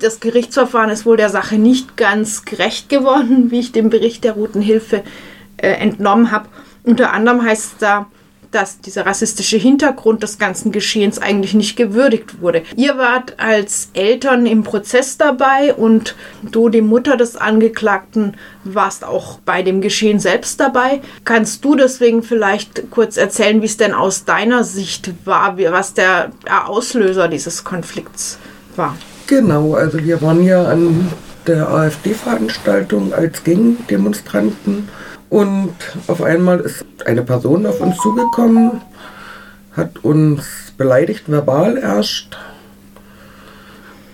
Das 0.00 0.20
Gerichtsverfahren 0.20 0.90
ist 0.90 1.06
wohl 1.06 1.16
der 1.16 1.30
Sache 1.30 1.56
nicht 1.56 1.96
ganz 1.96 2.44
gerecht 2.44 2.88
geworden, 2.88 3.50
wie 3.50 3.60
ich 3.60 3.72
dem 3.72 3.90
Bericht 3.90 4.24
der 4.24 4.32
Roten 4.32 4.60
Hilfe 4.60 5.02
äh, 5.56 5.68
entnommen 5.68 6.30
habe. 6.30 6.48
Unter 6.84 7.12
anderem 7.12 7.42
heißt 7.42 7.64
es 7.64 7.78
da, 7.78 8.06
dass 8.50 8.80
dieser 8.80 9.04
rassistische 9.04 9.58
Hintergrund 9.58 10.22
des 10.22 10.38
ganzen 10.38 10.72
Geschehens 10.72 11.18
eigentlich 11.18 11.52
nicht 11.52 11.76
gewürdigt 11.76 12.40
wurde. 12.40 12.62
Ihr 12.76 12.96
wart 12.96 13.38
als 13.38 13.90
Eltern 13.92 14.46
im 14.46 14.62
Prozess 14.62 15.18
dabei 15.18 15.74
und 15.74 16.14
du, 16.42 16.68
die 16.70 16.80
Mutter 16.80 17.16
des 17.16 17.36
Angeklagten, 17.36 18.36
warst 18.64 19.04
auch 19.04 19.38
bei 19.40 19.62
dem 19.62 19.80
Geschehen 19.80 20.18
selbst 20.18 20.60
dabei. 20.60 21.02
Kannst 21.24 21.64
du 21.64 21.74
deswegen 21.74 22.22
vielleicht 22.22 22.90
kurz 22.90 23.16
erzählen, 23.16 23.60
wie 23.60 23.66
es 23.66 23.76
denn 23.76 23.92
aus 23.92 24.24
deiner 24.24 24.64
Sicht 24.64 25.12
war, 25.26 25.58
was 25.58 25.92
der 25.92 26.30
Auslöser 26.66 27.28
dieses 27.28 27.64
Konflikts 27.64 28.38
war? 28.76 28.96
Genau, 29.28 29.74
also 29.74 30.02
wir 30.02 30.22
waren 30.22 30.42
ja 30.42 30.64
an 30.64 31.12
der 31.46 31.68
AfD-Veranstaltung 31.68 33.12
als 33.12 33.44
Gegendemonstranten 33.44 34.88
und 35.28 35.74
auf 36.06 36.22
einmal 36.22 36.60
ist 36.60 36.86
eine 37.04 37.22
Person 37.22 37.66
auf 37.66 37.82
uns 37.82 37.98
zugekommen, 37.98 38.80
hat 39.76 40.02
uns 40.02 40.72
beleidigt, 40.78 41.24
verbal 41.30 41.76
erst. 41.76 42.38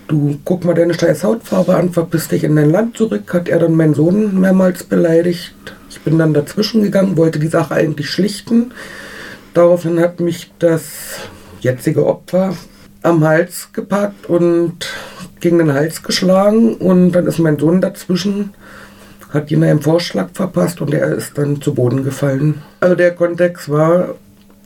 Du 0.09 0.37
guck 0.43 0.65
mal 0.65 0.75
deine 0.75 0.93
scheiß 0.93 1.23
Hautfarbe 1.23 1.77
an, 1.77 1.93
verpiss 1.93 2.27
dich 2.27 2.43
in 2.43 2.57
dein 2.57 2.71
Land 2.71 2.97
zurück, 2.97 3.33
hat 3.33 3.47
er 3.47 3.59
dann 3.59 3.75
meinen 3.75 3.93
Sohn 3.93 4.37
mehrmals 4.41 4.83
beleidigt. 4.83 5.55
Ich 5.89 6.01
bin 6.01 6.19
dann 6.19 6.33
dazwischen 6.33 6.83
gegangen, 6.83 7.15
wollte 7.15 7.39
die 7.39 7.47
Sache 7.47 7.73
eigentlich 7.73 8.09
schlichten. 8.09 8.73
Daraufhin 9.53 9.97
hat 10.01 10.19
mich 10.19 10.51
das 10.59 10.83
jetzige 11.61 12.05
Opfer 12.05 12.53
am 13.01 13.23
Hals 13.23 13.69
gepackt 13.71 14.25
und 14.25 14.87
gegen 15.45 15.59
den 15.59 15.73
Hals 15.73 16.01
geschlagen 16.01 16.73
und 16.73 17.11
dann 17.11 17.27
ist 17.27 17.37
mein 17.37 17.59
Sohn 17.59 17.79
dazwischen 17.79 18.49
hat 19.29 19.51
ihn 19.51 19.63
einen 19.63 19.81
Vorschlag 19.81 20.29
verpasst 20.33 20.81
und 20.81 20.91
er 20.91 21.13
ist 21.13 21.37
dann 21.37 21.61
zu 21.61 21.75
Boden 21.75 22.03
gefallen. 22.03 22.63
Also 22.79 22.95
der 22.95 23.13
Kontext 23.13 23.69
war, 23.69 24.15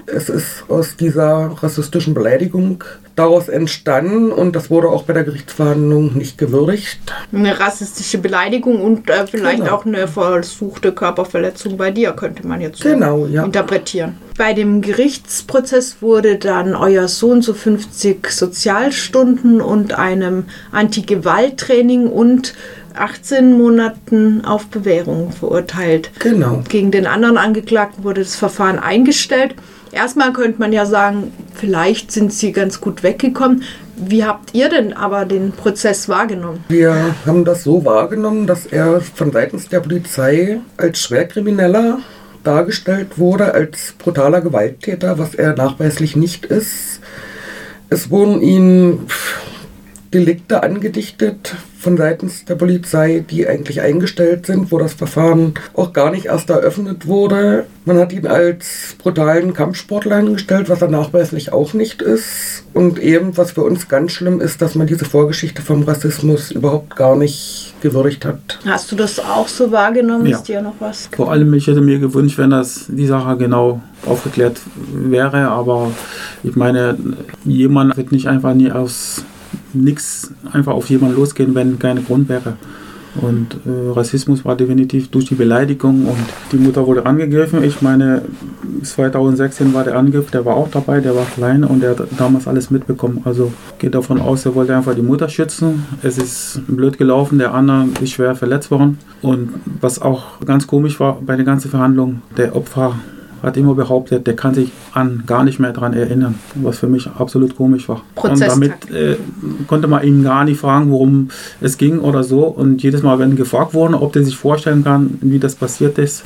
es 0.05 0.29
ist 0.29 0.63
aus 0.69 0.95
dieser 0.95 1.51
rassistischen 1.61 2.13
Beleidigung 2.13 2.83
daraus 3.19 3.49
entstanden 3.49 4.31
und 4.31 4.55
das 4.55 4.69
wurde 4.69 4.87
auch 4.89 5.03
bei 5.03 5.13
der 5.13 5.23
Gerichtsverhandlung 5.23 6.17
nicht 6.17 6.37
gewürdigt. 6.37 6.99
Eine 7.33 7.59
rassistische 7.59 8.17
Beleidigung 8.17 8.81
und 8.81 9.09
äh, 9.09 9.27
vielleicht 9.27 9.59
genau. 9.59 9.75
auch 9.75 9.85
eine 9.85 10.07
versuchte 10.07 10.93
Körperverletzung 10.93 11.77
bei 11.77 11.91
dir, 11.91 12.13
könnte 12.13 12.47
man 12.47 12.61
jetzt 12.61 12.81
so 12.81 12.89
genau, 12.89 13.25
ja. 13.27 13.43
interpretieren. 13.43 14.17
Bei 14.37 14.53
dem 14.53 14.81
Gerichtsprozess 14.81 15.97
wurde 16.01 16.37
dann 16.37 16.73
euer 16.73 17.09
Sohn 17.09 17.41
zu 17.41 17.53
50 17.53 18.31
Sozialstunden 18.31 19.59
und 19.59 19.99
einem 19.99 20.45
Anti-Gewalt-Training 20.71 22.07
und 22.07 22.53
18 22.95 23.57
Monaten 23.57 24.45
auf 24.45 24.67
Bewährung 24.67 25.31
verurteilt. 25.31 26.11
Genau. 26.19 26.63
Gegen 26.69 26.91
den 26.91 27.05
anderen 27.05 27.37
Angeklagten 27.37 28.03
wurde 28.03 28.21
das 28.21 28.35
Verfahren 28.35 28.79
eingestellt. 28.79 29.55
Erstmal 29.91 30.33
könnte 30.33 30.59
man 30.59 30.71
ja 30.71 30.85
sagen, 30.85 31.31
vielleicht 31.55 32.11
sind 32.11 32.33
sie 32.33 32.51
ganz 32.51 32.79
gut 32.79 33.03
weggekommen. 33.03 33.63
Wie 33.95 34.23
habt 34.23 34.53
ihr 34.53 34.69
denn 34.69 34.93
aber 34.93 35.25
den 35.25 35.51
Prozess 35.51 36.07
wahrgenommen? 36.07 36.63
Wir 36.69 37.15
haben 37.25 37.43
das 37.43 37.63
so 37.63 37.83
wahrgenommen, 37.83 38.47
dass 38.47 38.65
er 38.65 39.01
von 39.01 39.31
seitens 39.31 39.67
der 39.67 39.81
Polizei 39.81 40.61
als 40.77 41.01
Schwerkrimineller 41.01 41.99
dargestellt 42.43 43.17
wurde, 43.17 43.53
als 43.53 43.93
brutaler 43.97 44.41
Gewalttäter, 44.41 45.19
was 45.19 45.35
er 45.35 45.53
nachweislich 45.55 46.15
nicht 46.15 46.45
ist. 46.45 47.01
Es 47.89 48.09
wurden 48.09 48.41
ihm 48.41 49.07
Delikte 50.13 50.63
angedichtet 50.63 51.55
von 51.79 51.95
seitens 51.95 52.43
der 52.43 52.55
Polizei, 52.55 53.23
die 53.29 53.47
eigentlich 53.47 53.81
eingestellt 53.81 54.45
sind, 54.45 54.71
wo 54.71 54.79
das 54.79 54.93
Verfahren 54.93 55.53
auch 55.73 55.93
gar 55.93 56.11
nicht 56.11 56.25
erst 56.25 56.49
eröffnet 56.49 57.07
wurde. 57.07 57.67
Man 57.85 57.97
hat 57.97 58.11
ihn 58.11 58.27
als 58.27 58.95
brutalen 58.97 59.53
Kampfsportler 59.53 60.17
hingestellt, 60.17 60.67
was 60.67 60.81
er 60.81 60.89
nachweislich 60.89 61.53
auch 61.53 61.73
nicht 61.73 62.01
ist. 62.01 62.65
Und 62.73 62.99
eben, 62.99 63.37
was 63.37 63.51
für 63.51 63.61
uns 63.61 63.87
ganz 63.87 64.11
schlimm 64.11 64.41
ist, 64.41 64.61
dass 64.61 64.75
man 64.75 64.87
diese 64.87 65.05
Vorgeschichte 65.05 65.61
vom 65.61 65.83
Rassismus 65.83 66.51
überhaupt 66.51 66.95
gar 66.97 67.15
nicht 67.15 67.73
gewürdigt 67.81 68.25
hat. 68.25 68.59
Hast 68.65 68.91
du 68.91 68.97
das 68.97 69.19
auch 69.19 69.47
so 69.47 69.71
wahrgenommen? 69.71 70.25
Ja. 70.25 70.37
Ist 70.37 70.47
dir 70.47 70.61
noch 70.61 70.75
was? 70.79 71.07
Vor 71.15 71.31
allem, 71.31 71.53
ich 71.53 71.67
hätte 71.67 71.81
mir 71.81 71.99
gewünscht, 71.99 72.37
wenn 72.37 72.49
das 72.49 72.87
die 72.89 73.07
Sache 73.07 73.37
genau 73.37 73.81
aufgeklärt 74.05 74.59
wäre, 74.91 75.47
aber 75.47 75.91
ich 76.43 76.55
meine, 76.55 76.97
jemand 77.45 77.95
wird 77.95 78.11
nicht 78.11 78.27
einfach 78.27 78.53
nie 78.53 78.71
aus 78.71 79.23
nichts 79.73 80.31
einfach 80.51 80.73
auf 80.73 80.89
jemanden 80.89 81.17
losgehen, 81.17 81.55
wenn 81.55 81.79
keine 81.79 82.01
Grund 82.01 82.29
wäre. 82.29 82.55
Und 83.15 83.55
äh, 83.65 83.91
Rassismus 83.91 84.45
war 84.45 84.55
definitiv 84.55 85.09
durch 85.09 85.25
die 85.25 85.35
Beleidigung 85.35 86.05
und 86.05 86.17
die 86.51 86.57
Mutter 86.57 86.85
wurde 86.85 87.05
angegriffen. 87.05 87.63
Ich 87.63 87.81
meine, 87.81 88.21
2016 88.83 89.73
war 89.73 89.83
der 89.83 89.97
Angriff, 89.97 90.29
der 90.29 90.45
war 90.45 90.55
auch 90.55 90.69
dabei, 90.69 90.99
der 90.99 91.15
war 91.15 91.25
klein 91.25 91.63
und 91.63 91.81
der 91.81 91.91
hat 91.91 92.07
damals 92.17 92.47
alles 92.47 92.69
mitbekommen. 92.69 93.21
Also 93.25 93.51
geht 93.79 93.95
davon 93.95 94.21
aus, 94.21 94.45
er 94.45 94.55
wollte 94.55 94.75
einfach 94.75 94.93
die 94.93 95.01
Mutter 95.01 95.27
schützen. 95.27 95.85
Es 96.03 96.17
ist 96.17 96.61
blöd 96.67 96.97
gelaufen, 96.97 97.39
der 97.39 97.53
andere 97.53 97.87
ist 97.99 98.11
schwer 98.11 98.35
verletzt 98.35 98.69
worden. 98.69 98.99
Und 99.21 99.49
was 99.81 100.01
auch 100.01 100.39
ganz 100.45 100.67
komisch 100.67 100.99
war 100.99 101.19
bei 101.19 101.35
der 101.35 101.45
ganzen 101.45 101.69
Verhandlung, 101.69 102.21
der 102.37 102.55
Opfer 102.55 102.95
hat 103.41 103.57
immer 103.57 103.75
behauptet, 103.75 104.27
der 104.27 104.35
kann 104.35 104.53
sich 104.53 104.71
an 104.93 105.23
gar 105.25 105.43
nicht 105.43 105.59
mehr 105.59 105.71
daran 105.71 105.93
erinnern, 105.93 106.35
was 106.55 106.79
für 106.79 106.87
mich 106.87 107.07
absolut 107.07 107.55
komisch 107.55 107.87
war. 107.89 108.01
Und 108.15 108.41
damit 108.41 108.89
äh, 108.91 109.17
konnte 109.67 109.87
man 109.87 110.03
ihn 110.03 110.23
gar 110.23 110.45
nicht 110.45 110.59
fragen, 110.59 110.91
worum 110.91 111.29
es 111.61 111.77
ging 111.77 111.99
oder 111.99 112.23
so. 112.23 112.45
Und 112.45 112.83
jedes 112.83 113.03
Mal, 113.03 113.19
wenn 113.19 113.35
gefragt 113.35 113.73
wurde, 113.73 114.01
ob 114.01 114.13
der 114.13 114.23
sich 114.23 114.35
vorstellen 114.35 114.83
kann, 114.83 115.17
wie 115.21 115.39
das 115.39 115.55
passiert 115.55 115.97
ist, 115.97 116.23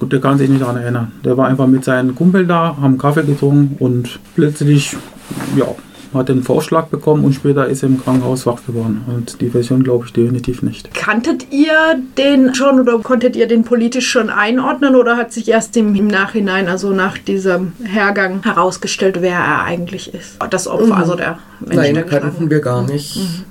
der 0.00 0.20
kann 0.20 0.38
sich 0.38 0.48
nicht 0.48 0.62
daran 0.62 0.76
erinnern. 0.76 1.12
Der 1.24 1.36
war 1.36 1.48
einfach 1.48 1.66
mit 1.66 1.84
seinen 1.84 2.14
Kumpel 2.14 2.46
da, 2.46 2.76
haben 2.80 2.98
Kaffee 2.98 3.24
getrunken 3.24 3.76
und 3.78 4.18
plötzlich, 4.34 4.96
ja, 5.56 5.66
hat 6.14 6.28
den 6.28 6.42
Vorschlag 6.42 6.86
bekommen 6.86 7.24
und 7.24 7.34
später 7.34 7.66
ist 7.66 7.82
er 7.82 7.88
im 7.88 8.02
Krankenhaus 8.02 8.46
wach 8.46 8.64
geworden. 8.66 9.04
Und 9.06 9.40
die 9.40 9.50
Version 9.50 9.82
glaube 9.84 10.06
ich 10.06 10.12
definitiv 10.12 10.62
nicht. 10.62 10.92
Kanntet 10.94 11.52
ihr 11.52 11.74
den 12.16 12.54
schon 12.54 12.80
oder 12.80 12.98
konntet 12.98 13.36
ihr 13.36 13.46
den 13.46 13.64
politisch 13.64 14.08
schon 14.08 14.30
einordnen 14.30 14.94
oder 14.94 15.16
hat 15.16 15.32
sich 15.32 15.48
erst 15.48 15.76
im, 15.76 15.94
im 15.94 16.06
Nachhinein, 16.06 16.68
also 16.68 16.90
nach 16.90 17.18
diesem 17.18 17.72
Hergang, 17.84 18.42
herausgestellt, 18.42 19.18
wer 19.20 19.38
er 19.38 19.62
eigentlich 19.64 20.14
ist? 20.14 20.36
Das 20.50 20.66
Opfer, 20.66 20.86
mhm. 20.86 20.92
also 20.92 21.14
der 21.14 21.38
Mensch, 21.60 21.76
Nein, 21.76 21.94
der 21.94 22.04
kannten 22.04 22.50
wir 22.50 22.60
gar 22.60 22.82
nicht. 22.82 23.16
Mhm. 23.16 23.44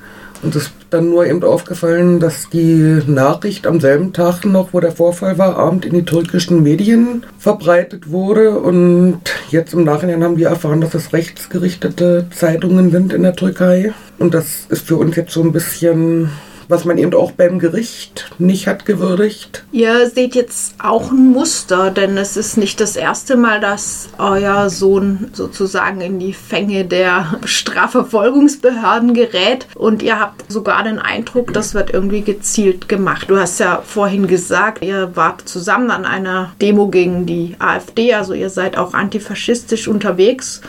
Und 0.44 0.56
es 0.56 0.64
ist 0.64 0.74
dann 0.90 1.09
nur 1.09 1.25
eben 1.25 1.44
aufgefallen, 1.44 2.20
dass 2.20 2.50
die 2.50 3.02
Nachricht 3.08 3.68
am 3.68 3.80
selben 3.80 4.14
Tag 4.14 4.46
noch, 4.46 4.70
wo 4.72 4.80
der 4.80 4.92
Vorfall 4.92 5.38
war, 5.38 5.58
abend 5.58 5.86
in 5.86 5.94
die 5.94 6.06
türkischen 6.06 6.64
Medien 6.64 7.25
verbreitet 7.40 8.12
wurde. 8.12 8.59
Und 8.59 9.22
jetzt 9.50 9.74
im 9.74 9.84
Nachhinein 9.84 10.24
haben 10.24 10.38
wir 10.38 10.50
erfahren, 10.50 10.81
dass 10.81 10.94
es 10.94 11.14
rechtsgerichtete 11.14 12.28
Zeitungen 12.31 12.92
sind 12.92 13.14
in 13.14 13.24
der 13.24 13.36
Türkei. 13.36 13.94
Und 14.20 14.34
das 14.34 14.66
ist 14.70 14.88
für 14.88 14.98
uns 14.98 15.16
jetzt 15.16 15.34
so 15.34 15.42
ein 15.42 15.52
bisschen 15.52 16.30
was 16.68 16.86
man 16.86 16.98
eben 16.98 17.14
auch 17.14 17.32
beim 17.32 17.60
Gericht 17.60 18.32
nicht 18.40 18.68
hat 18.68 18.86
gewürdigt. 18.86 19.64
Ihr 19.72 20.10
seht 20.10 20.36
jetzt 20.36 20.76
auch 20.82 21.12
ein 21.12 21.32
Muster, 21.32 21.92
denn 21.92 22.18
es 22.18 22.38
ist 22.38 22.58
nicht 22.58 22.80
das 22.80 22.96
erste 22.96 23.36
Mal, 23.36 23.60
dass 23.60 24.10
euer 24.18 24.70
Sohn 24.70 25.30
sozusagen 25.34 26.02
in 26.02 26.20
die 26.20 26.34
Fänge 26.34 26.86
der 26.86 27.40
Strafverfolgungsbehörden 27.46 29.14
gerät 29.14 29.68
und 29.76 30.04
ihr 30.04 30.20
habt 30.20 30.52
sogar 30.52 30.84
den 30.84 31.00
Eindruck, 31.00 31.54
das 31.54 31.74
wird 31.74 31.92
irgendwie 31.92 32.22
gezielt 32.22 32.90
gemacht. 32.90 33.30
Du 33.30 33.38
hast 33.38 33.60
ja 33.60 33.82
vorhin 33.86 34.28
gesagt, 34.28 34.84
ihr 34.84 35.16
wart 35.16 35.48
zusammen 35.48 35.92
an 35.92 36.06
einer 36.06 36.54
Demo 36.62 36.88
gegen 36.88 37.26
die 37.26 37.56
AfD, 37.60 38.14
also 38.14 38.34
ihr 38.34 38.50
seid 38.50 38.78
auch 38.78 38.94
antifaschistisch 38.94 39.88
unterwegs 39.88 40.62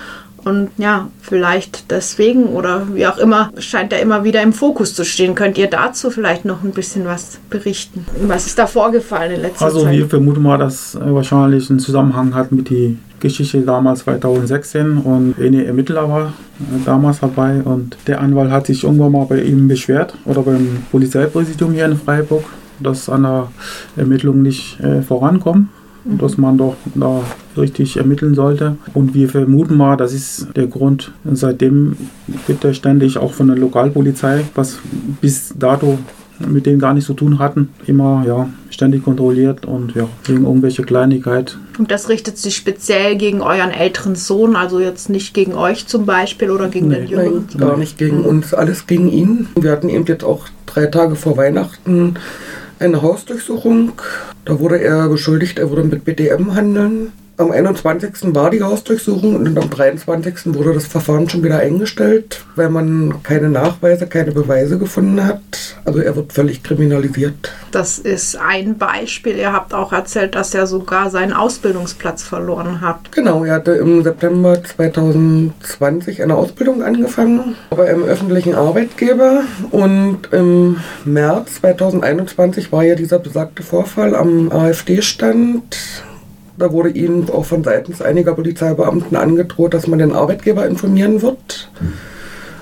und 0.44 0.71
ja, 0.78 1.09
vielleicht 1.21 1.91
deswegen 1.91 2.44
oder 2.44 2.87
wie 2.94 3.06
auch 3.06 3.19
immer, 3.19 3.50
scheint 3.59 3.93
er 3.93 4.00
immer 4.00 4.25
wieder 4.25 4.43
im 4.43 4.53
Fokus 4.53 4.94
zu 4.94 5.04
stehen. 5.04 5.34
Könnt 5.34 5.59
ihr 5.59 5.69
dazu 5.69 6.10
vielleicht 6.10 6.44
noch 6.44 6.62
ein 6.62 6.70
bisschen 6.70 7.05
was 7.05 7.38
berichten? 7.50 8.06
Was 8.26 8.46
ist 8.46 8.58
da 8.58 8.67
vorgefallen 8.67 9.32
in 9.32 9.43
letzter 9.43 9.67
also, 9.67 9.81
Zeit? 9.81 9.88
Also 9.88 9.99
wir 9.99 10.08
vermuten 10.08 10.43
mal, 10.43 10.58
dass 10.58 10.94
er 10.94 11.14
wahrscheinlich 11.14 11.69
einen 11.70 11.81
Zusammenhang 11.81 12.35
hat 12.35 12.52
mit 12.52 12.70
der 12.70 12.93
Geschichte 13.20 13.61
damals 13.62 14.00
2016 14.00 14.99
und 14.99 15.35
eine 15.38 15.64
Ermittler 15.64 16.08
war 16.08 16.26
äh, 16.61 16.84
damals 16.84 17.20
dabei 17.20 17.62
und 17.62 17.96
der 18.06 18.20
Anwalt 18.20 18.50
hat 18.50 18.67
sich 18.67 18.84
irgendwann 18.84 19.12
mal 19.12 19.26
bei 19.26 19.43
ihm 19.43 19.67
beschwert 19.67 20.14
oder 20.25 20.43
beim 20.43 20.84
Polizeipräsidium 20.91 21.73
hier 21.73 21.87
in 21.87 21.96
Freiburg, 21.96 22.44
dass 22.79 23.08
an 23.08 23.25
der 23.25 23.49
Ermittlung 23.96 24.43
nicht 24.43 24.79
äh, 24.81 25.02
dass 26.05 26.39
man 26.39 26.56
doch 26.59 26.77
da 26.95 27.23
richtig 27.56 27.97
ermitteln 27.97 28.35
sollte. 28.35 28.77
Und 28.95 29.15
wir 29.15 29.29
vermuten 29.29 29.77
mal, 29.77 29.97
das 29.97 30.12
ist 30.12 30.49
der 30.56 30.67
Grund. 30.67 31.12
Seitdem 31.33 31.97
wird 32.47 32.65
er 32.65 32.75
ständig 32.75 33.19
auch 33.19 33.33
von 33.33 33.49
der 33.49 33.56
Lokalpolizei, 33.56 34.45
was 34.55 34.79
bis 35.21 35.55
dato 35.59 35.99
mit 36.47 36.67
denen 36.67 36.79
gar 36.79 36.95
nichts 36.95 37.09
zu 37.09 37.15
tun 37.15 37.41
hatten, 37.41 37.71
immer 37.87 38.23
ja, 38.25 38.49
ständig 38.71 39.03
kontrolliert 39.03 39.67
und 39.67 39.95
ja, 39.97 40.09
wegen 40.25 40.45
irgendwelche 40.45 40.83
Kleinigkeit. 40.85 41.59
Und 41.79 41.91
das 41.91 42.09
richtet 42.09 42.39
sich 42.39 42.55
speziell 42.55 43.17
gegen 43.17 43.41
euren 43.41 43.71
älteren 43.71 44.15
Sohn, 44.15 44.55
also 44.55 44.79
jetzt 44.79 45.11
nicht 45.11 45.35
gegen 45.35 45.55
euch 45.55 45.89
zum 45.89 46.06
Beispiel 46.06 46.51
oder 46.53 46.69
gegen 46.69 46.89
Nee. 46.89 47.01
den 47.01 47.06
Jüngeren? 47.09 47.49
Nein, 47.56 47.69
gar 47.69 47.77
nicht 47.77 47.99
gegen 47.99 48.21
uns, 48.25 48.55
alles 48.55 48.87
gegen 48.87 49.09
ihn. 49.11 49.49
Wir 49.61 49.73
hatten 49.73 49.89
eben 49.89 50.05
jetzt 50.06 50.23
auch 50.25 50.47
drei 50.67 50.87
Tage 50.87 51.17
vor 51.17 51.37
Weihnachten 51.37 52.15
eine 52.79 53.03
Hausdurchsuchung. 53.03 53.93
Da 54.45 54.59
wurde 54.61 54.81
er 54.81 55.09
beschuldigt, 55.09 55.59
er 55.59 55.71
würde 55.71 55.85
mit 55.85 56.05
BDM 56.05 56.55
handeln. 56.55 57.13
Am 57.38 57.52
21. 57.52 58.35
war 58.35 58.50
die 58.50 58.64
Hausdurchsuchung 58.64 59.37
und 59.37 59.56
am 59.56 59.70
23. 59.70 60.56
wurde 60.56 60.75
das 60.75 60.88
Verfahren 60.88 61.29
schon 61.29 61.44
wieder 61.44 61.61
eingestellt, 61.61 62.44
weil 62.56 62.69
man 62.69 63.23
keine 63.23 63.49
Nachweise, 63.49 64.08
keine 64.08 64.32
Beweise 64.32 64.76
gefunden 64.76 65.25
hat. 65.25 65.40
Also 65.85 66.00
er 66.00 66.17
wird 66.17 66.32
völlig 66.32 66.64
kriminalisiert. 66.64 67.52
Das 67.70 68.00
ist 68.00 68.35
ein 68.35 68.76
Beispiel. 68.76 69.37
Ihr 69.37 69.52
habt 69.52 69.73
auch 69.73 69.93
erzählt, 69.93 70.35
dass 70.35 70.52
er 70.52 70.67
sogar 70.67 71.11
seinen 71.11 71.32
Ausbildungsplatz 71.32 72.25
verloren 72.25 72.81
hat. 72.81 73.12
Genau, 73.12 73.44
er 73.44 73.55
hatte 73.55 73.70
im 73.70 74.02
September 74.02 74.61
2020 74.61 76.20
eine 76.20 76.34
Ausbildung 76.34 76.82
angefangen 76.82 77.55
bei 77.70 77.88
einem 77.88 78.02
öffentlichen 78.02 78.56
Arbeitgeber 78.56 79.43
und 79.70 80.29
im 80.32 80.79
März 81.05 81.61
2021 81.61 82.73
war 82.73 82.82
ja 82.82 82.96
dieser 82.96 83.20
besagte 83.20 83.62
Vorfall 83.62 84.17
am 84.17 84.50
AfD-Stand. 84.50 85.76
Da 86.58 86.72
wurde 86.72 86.90
ihm 86.90 87.26
auch 87.31 87.44
von 87.44 87.62
seitens 87.62 88.02
einiger 88.02 88.34
Polizeibeamten 88.34 89.16
angedroht, 89.16 89.75
dass 89.75 89.87
man 89.87 90.00
den 90.00 90.12
Arbeitgeber 90.12 90.66
informieren 90.66 91.22
wird. 91.22 91.70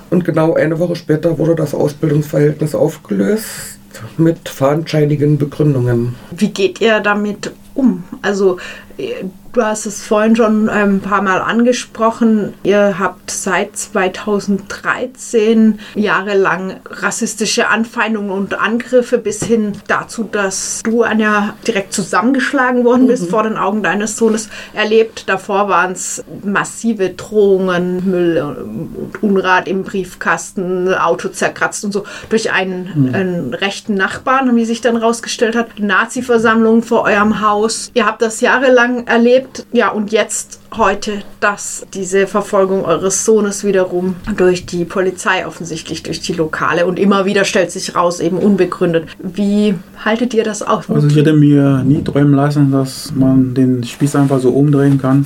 Und 0.09 0.23
genau 0.23 0.53
eine 0.53 0.79
Woche 0.79 0.95
später 0.95 1.37
wurde 1.37 1.55
das 1.55 1.73
Ausbildungsverhältnis 1.73 2.75
aufgelöst 2.75 3.79
mit 4.17 4.47
fadenscheinigen 4.47 5.37
Begründungen. 5.37 6.15
Wie 6.31 6.49
geht 6.49 6.79
ihr 6.79 6.99
damit 6.99 7.51
um? 7.73 8.03
Also, 8.21 8.57
äh, 8.97 9.25
du 9.57 9.65
hast 9.65 9.87
es 9.87 10.05
vorhin 10.05 10.35
schon 10.35 10.69
ein 10.69 11.01
paar 11.01 11.23
Mal 11.23 11.41
angesprochen. 11.41 12.53
Ihr 12.61 12.99
habt 12.99 13.31
seit 13.31 13.75
2013 13.75 15.79
jahrelang 15.95 16.75
rassistische 16.85 17.67
Anfeindungen 17.67 18.29
und 18.29 18.59
Angriffe 18.59 19.17
bis 19.17 19.43
hin 19.43 19.73
dazu, 19.87 20.29
dass 20.31 20.83
du, 20.83 21.01
Anja, 21.01 21.55
direkt 21.65 21.93
zusammengeschlagen 21.93 22.85
worden 22.85 23.07
bist 23.07 23.29
vor 23.29 23.41
den 23.43 23.57
Augen 23.57 23.81
deines 23.81 24.15
Sohnes 24.15 24.49
erlebt. 24.73 25.23
Davor 25.27 25.69
waren 25.69 25.93
es 25.93 26.23
massive 26.43 27.09
Drohungen, 27.09 28.07
Müll 28.09 28.37
und 28.37 29.23
Unrat 29.23 29.67
im 29.67 29.83
Briefkasten, 29.83 30.93
Auto 30.93 31.29
zerkratzt 31.29 31.83
und 31.83 31.93
so 31.93 32.03
durch 32.29 32.51
einen, 32.51 33.11
einen 33.13 33.55
rechten 33.55 33.95
Nachbarn, 33.95 34.55
wie 34.55 34.65
sich 34.65 34.81
dann 34.81 34.97
rausgestellt 34.97 35.55
hat. 35.55 35.79
Nazi-Versammlungen 35.79 36.83
vor 36.83 37.03
eurem 37.03 37.41
Haus. 37.41 37.89
Ihr 37.95 38.05
habt 38.05 38.21
das 38.21 38.41
jahrelang 38.41 39.07
erlebt. 39.07 39.46
Ja, 39.71 39.89
und 39.89 40.11
jetzt 40.11 40.59
heute, 40.75 41.23
dass 41.39 41.85
diese 41.93 42.27
Verfolgung 42.27 42.85
eures 42.85 43.25
Sohnes 43.25 43.63
wiederum 43.63 44.15
durch 44.35 44.65
die 44.65 44.85
Polizei 44.85 45.45
offensichtlich, 45.45 46.03
durch 46.03 46.19
die 46.21 46.33
Lokale 46.33 46.85
und 46.85 46.99
immer 46.99 47.25
wieder 47.25 47.45
stellt 47.45 47.71
sich 47.71 47.95
raus, 47.95 48.19
eben 48.19 48.37
unbegründet. 48.37 49.07
Wie 49.19 49.75
haltet 50.03 50.33
ihr 50.33 50.43
das 50.43 50.61
aus? 50.61 50.89
Also 50.89 51.07
ich 51.07 51.15
hätte 51.15 51.33
mir 51.33 51.83
nie 51.83 52.03
träumen 52.03 52.33
lassen, 52.33 52.71
dass 52.71 53.13
man 53.15 53.53
den 53.53 53.83
Spieß 53.83 54.15
einfach 54.15 54.39
so 54.39 54.49
umdrehen 54.49 54.99
kann. 54.99 55.25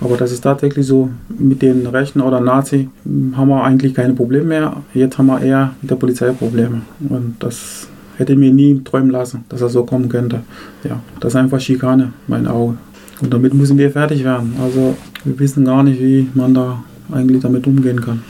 Aber 0.00 0.16
das 0.16 0.32
ist 0.32 0.42
tatsächlich 0.42 0.86
so. 0.86 1.10
Mit 1.38 1.62
den 1.62 1.86
Rechten 1.86 2.20
oder 2.20 2.40
Nazi 2.40 2.88
haben 3.36 3.48
wir 3.48 3.64
eigentlich 3.64 3.94
keine 3.94 4.12
Probleme 4.12 4.44
mehr. 4.44 4.76
Jetzt 4.92 5.18
haben 5.18 5.26
wir 5.26 5.40
eher 5.40 5.74
mit 5.80 5.90
der 5.90 5.96
Polizei 5.96 6.30
Probleme. 6.32 6.82
Und 7.08 7.36
das 7.40 7.88
hätte 8.16 8.36
mir 8.36 8.52
nie 8.52 8.82
träumen 8.84 9.10
lassen, 9.10 9.44
dass 9.48 9.60
das 9.60 9.72
so 9.72 9.84
kommen 9.84 10.08
könnte. 10.08 10.40
Ja, 10.84 11.00
das 11.20 11.32
ist 11.32 11.36
einfach 11.36 11.60
Schikane, 11.60 12.12
mein 12.26 12.46
Auge. 12.46 12.76
Und 13.20 13.32
damit 13.32 13.54
müssen 13.54 13.78
wir 13.78 13.90
fertig 13.90 14.24
werden. 14.24 14.54
Also 14.62 14.96
wir 15.24 15.38
wissen 15.38 15.64
gar 15.64 15.82
nicht, 15.82 16.00
wie 16.00 16.28
man 16.34 16.54
da 16.54 16.82
eigentlich 17.12 17.42
damit 17.42 17.66
umgehen 17.66 18.00
kann. 18.00 18.22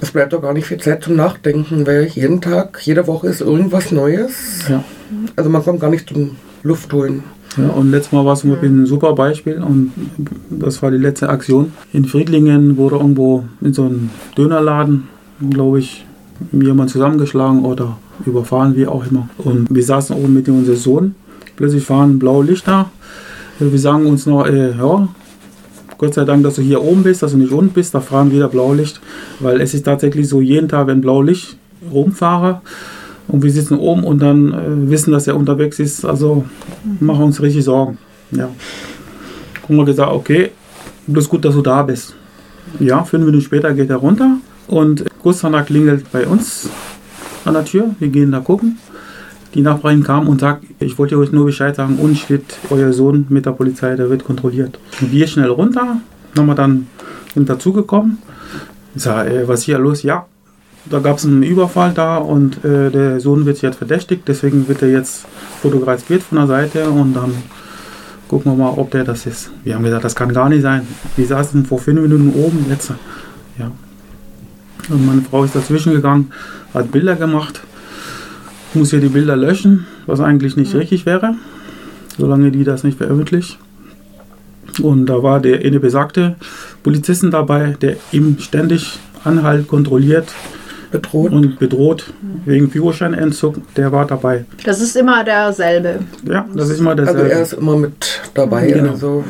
Es 0.00 0.10
bleibt 0.10 0.32
doch 0.32 0.42
gar 0.42 0.52
nicht 0.52 0.66
viel 0.66 0.78
Zeit 0.78 1.04
zum 1.04 1.16
Nachdenken, 1.16 1.86
weil 1.86 2.04
jeden 2.06 2.40
Tag, 2.40 2.80
jede 2.84 3.06
Woche 3.06 3.28
ist 3.28 3.40
irgendwas 3.40 3.92
Neues. 3.92 4.64
Ja. 4.68 4.84
Also 5.36 5.48
man 5.50 5.62
kommt 5.62 5.80
gar 5.80 5.90
nicht 5.90 6.08
zum 6.08 6.32
Luftholen. 6.62 7.22
Ja, 7.56 7.68
und 7.70 7.90
letztes 7.90 8.12
Mal 8.12 8.24
war 8.24 8.34
es 8.34 8.44
ein 8.44 8.86
super 8.86 9.14
Beispiel 9.14 9.62
und 9.62 9.92
das 10.50 10.82
war 10.82 10.90
die 10.90 10.98
letzte 10.98 11.30
Aktion. 11.30 11.72
In 11.92 12.04
Friedlingen 12.04 12.76
wurde 12.76 12.96
irgendwo 12.96 13.44
in 13.62 13.72
so 13.72 13.84
einem 13.84 14.10
Dönerladen, 14.36 15.04
glaube 15.50 15.78
ich, 15.78 16.04
jemand 16.52 16.90
zusammengeschlagen 16.90 17.64
oder 17.64 17.96
überfahren, 18.26 18.76
wie 18.76 18.86
auch 18.86 19.06
immer. 19.10 19.28
Und 19.38 19.68
wir 19.70 19.82
saßen 19.82 20.14
oben 20.16 20.34
mit 20.34 20.48
unserem 20.48 20.76
Sohn. 20.76 21.14
Plötzlich 21.56 21.84
fahren 21.84 22.18
blaue 22.18 22.44
Lichter. 22.44 22.90
Wir 23.58 23.78
sagen 23.78 24.06
uns 24.06 24.26
noch, 24.26 24.46
äh, 24.46 24.76
ja, 24.76 25.08
Gott 25.98 26.14
sei 26.14 26.24
Dank, 26.24 26.42
dass 26.42 26.56
du 26.56 26.62
hier 26.62 26.82
oben 26.82 27.02
bist, 27.02 27.22
dass 27.22 27.32
du 27.32 27.38
nicht 27.38 27.52
unten 27.52 27.72
bist. 27.72 27.94
Da 27.94 28.00
fahren 28.00 28.30
wieder 28.30 28.48
Blaulicht, 28.48 29.00
weil 29.40 29.60
es 29.60 29.72
ist 29.72 29.84
tatsächlich 29.84 30.28
so, 30.28 30.40
jeden 30.40 30.68
Tag, 30.68 30.86
wenn 30.88 31.00
Blaulicht 31.00 31.56
rumfahre 31.90 32.60
und 33.28 33.42
wir 33.42 33.50
sitzen 33.50 33.78
oben 33.78 34.04
und 34.04 34.20
dann 34.20 34.52
äh, 34.52 34.90
wissen, 34.90 35.12
dass 35.12 35.26
er 35.26 35.36
unterwegs 35.36 35.78
ist, 35.78 36.04
also 36.04 36.44
machen 37.00 37.24
uns 37.24 37.40
richtig 37.40 37.64
Sorgen. 37.64 37.98
Ja. 38.30 38.48
Haben 39.62 39.76
wir 39.76 39.84
gesagt, 39.84 40.12
okay, 40.12 40.50
bloß 41.06 41.28
gut, 41.28 41.44
dass 41.44 41.54
du 41.54 41.62
da 41.62 41.82
bist. 41.82 42.14
Ja, 42.78 43.04
fünf 43.04 43.24
Minuten 43.24 43.42
später 43.42 43.72
geht 43.72 43.90
er 43.90 43.96
runter 43.96 44.36
und 44.68 45.04
Gustav 45.22 45.66
klingelt 45.66 46.10
bei 46.12 46.26
uns 46.26 46.68
an 47.44 47.54
der 47.54 47.64
Tür. 47.64 47.94
Wir 47.98 48.08
gehen 48.08 48.32
da 48.32 48.40
gucken. 48.40 48.78
Die 49.56 49.62
Nachbarin 49.62 50.02
kam 50.02 50.28
und 50.28 50.42
sagt, 50.42 50.64
ich 50.80 50.98
wollte 50.98 51.16
euch 51.16 51.32
nur 51.32 51.46
Bescheid 51.46 51.74
sagen, 51.74 51.96
und 51.96 52.18
steht 52.18 52.58
euer 52.68 52.92
Sohn 52.92 53.24
mit 53.30 53.46
der 53.46 53.52
Polizei, 53.52 53.96
der 53.96 54.10
wird 54.10 54.22
kontrolliert. 54.22 54.78
Und 55.00 55.10
wir 55.12 55.26
schnell 55.26 55.48
runter, 55.48 55.96
wir 56.34 56.54
dann 56.54 56.88
sind 57.32 57.48
dazugekommen. 57.48 58.18
Ich 58.94 59.02
sage, 59.02 59.30
äh, 59.30 59.48
was 59.48 59.60
ist 59.60 59.64
hier 59.64 59.78
los? 59.78 60.02
Ja, 60.02 60.26
da 60.90 60.98
gab 60.98 61.16
es 61.16 61.24
einen 61.24 61.42
Überfall 61.42 61.94
da 61.94 62.18
und 62.18 62.62
äh, 62.66 62.90
der 62.90 63.18
Sohn 63.18 63.46
wird 63.46 63.62
jetzt 63.62 63.78
verdächtigt, 63.78 64.24
deswegen 64.28 64.68
wird 64.68 64.82
er 64.82 64.90
jetzt 64.90 65.24
fotografiert 65.62 66.22
von 66.22 66.36
der 66.36 66.46
Seite 66.48 66.90
und 66.90 67.14
dann 67.14 67.32
gucken 68.28 68.52
wir 68.52 68.56
mal, 68.56 68.74
ob 68.76 68.90
der 68.90 69.04
das 69.04 69.24
ist. 69.24 69.50
Wir 69.64 69.74
haben 69.74 69.84
gesagt, 69.84 70.04
das 70.04 70.14
kann 70.14 70.34
gar 70.34 70.50
nicht 70.50 70.62
sein. 70.62 70.86
Wir 71.16 71.26
saßen 71.26 71.64
vor 71.64 71.78
fünf 71.78 72.02
Minuten 72.02 72.34
oben 72.34 72.66
jetzt. 72.68 72.92
Ja. 73.58 73.72
Und 74.90 75.06
meine 75.06 75.22
Frau 75.22 75.44
ist 75.44 75.56
dazwischen 75.56 75.94
gegangen, 75.94 76.30
hat 76.74 76.92
Bilder 76.92 77.16
gemacht, 77.16 77.62
muss 78.76 78.90
hier 78.90 79.00
die 79.00 79.08
Bilder 79.08 79.36
löschen, 79.36 79.86
was 80.06 80.20
eigentlich 80.20 80.56
nicht 80.56 80.74
richtig 80.74 81.06
wäre, 81.06 81.34
solange 82.18 82.50
die 82.50 82.64
das 82.64 82.84
nicht 82.84 82.98
veröffentlicht. 82.98 83.58
Und 84.82 85.06
da 85.06 85.22
war 85.22 85.40
der 85.40 85.60
eine 85.64 85.80
besagte 85.80 86.36
Polizisten 86.82 87.30
dabei, 87.30 87.76
der 87.80 87.96
ihm 88.12 88.36
ständig 88.38 88.98
Anhalt 89.24 89.66
kontrolliert 89.68 90.28
Bedroht. 90.90 91.32
und 91.32 91.58
bedroht 91.58 92.12
wegen 92.44 92.70
Führerscheinentzug. 92.70 93.56
Der 93.76 93.90
war 93.90 94.06
dabei. 94.06 94.44
Das 94.64 94.80
ist 94.80 94.96
immer 94.96 95.24
derselbe. 95.24 96.00
Ja, 96.28 96.46
das 96.54 96.68
ist 96.68 96.78
immer 96.80 96.90
Also 96.90 97.04
dasselbe. 97.04 97.30
er 97.32 97.42
ist 97.42 97.52
immer 97.54 97.76
mit 97.76 98.20
dabei. 98.34 98.70
Genau. 98.70 98.90
Also 98.92 99.24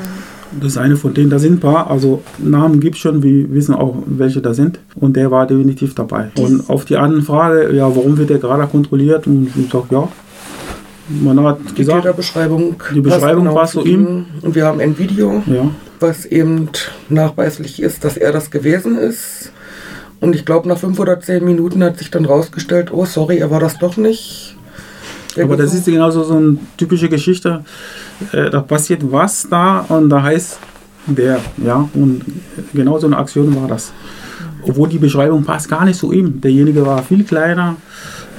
Das 0.61 0.73
ist 0.73 0.79
eine 0.79 0.97
von 0.97 1.13
denen, 1.15 1.31
da 1.31 1.39
sind 1.39 1.55
ein 1.55 1.61
paar, 1.61 1.91
also 1.91 2.23
Namen 2.39 2.81
gibt 2.81 2.97
es 2.97 3.01
schon, 3.01 3.23
wir 3.23 3.51
wissen 3.53 3.75
auch, 3.75 3.97
welche 4.07 4.41
da 4.41 4.55
sind. 4.55 4.79
Und 4.95 5.17
der 5.17 5.31
war 5.31 5.47
definitiv 5.47 5.95
dabei. 5.95 6.31
Und 6.39 6.69
auf 6.69 6.85
die 6.85 6.97
andere 6.97 7.23
Frage, 7.23 7.75
ja, 7.75 7.85
warum 7.95 8.17
wird 8.17 8.31
der 8.31 8.39
gerade 8.39 8.67
kontrolliert? 8.67 9.27
Und 9.27 9.51
ich 9.57 9.71
sage, 9.71 9.87
ja, 9.91 10.09
man 11.09 11.41
hat 11.45 11.59
die 11.71 11.75
gesagt, 11.75 12.03
Täterbeschreibung. 12.03 12.77
Die 12.95 13.01
Beschreibung 13.01 13.47
passt 13.55 13.75
zu 13.75 13.83
zu 13.83 13.87
ihm. 13.87 14.27
Und 14.43 14.55
wir 14.55 14.67
haben 14.67 14.81
ein 14.81 14.99
Video, 14.99 15.43
ja, 15.47 15.71
was 16.01 16.27
eben 16.27 16.69
nachweislich 17.09 17.81
ist, 17.81 18.05
dass 18.05 18.17
er 18.17 18.33
das 18.33 18.51
gewesen 18.51 18.99
ist. 18.99 19.53
Und 20.21 20.35
ich 20.35 20.45
glaube, 20.45 20.69
nach 20.69 20.79
fünf 20.79 20.99
oder 20.99 21.21
zehn 21.21 21.45
Minuten 21.45 21.85
hat 21.85 21.99
sich 21.99 22.11
dann 22.11 22.25
rausgestellt, 22.25 22.93
oh 22.93 23.05
sorry, 23.05 23.39
er 23.39 23.51
war 23.51 23.61
das 23.61 23.79
doch 23.79 23.97
nicht. 23.97 24.56
Der 25.37 25.45
aber 25.45 25.57
das 25.57 25.75
ist 25.75 25.87
genauso 25.87 26.25
so 26.25 26.35
eine 26.35 26.59
typische 26.77 27.09
Geschichte. 27.09 27.65
Äh, 28.33 28.51
da 28.51 28.61
passiert 28.61 29.03
was 29.11 29.47
da 29.49 29.81
und 29.89 30.09
da 30.09 30.23
heißt 30.23 30.59
der, 31.07 31.39
ja, 31.59 31.89
und 31.95 32.25
genau 32.75 32.99
so 32.99 33.07
eine 33.07 33.17
Aktion 33.17 33.55
war 33.55 33.69
das. 33.69 33.93
Obwohl 34.63 34.89
die 34.89 34.99
Beschreibung 34.99 35.45
passt 35.45 35.69
gar 35.69 35.85
nicht 35.85 35.99
zu 35.99 36.13
ihm. 36.13 36.41
Derjenige 36.41 36.85
war 36.85 37.03
viel 37.03 37.23
kleiner 37.23 37.77